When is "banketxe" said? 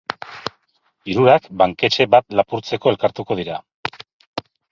1.63-2.07